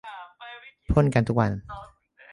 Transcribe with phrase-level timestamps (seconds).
[0.91, 1.51] พ่นกันทุกวัน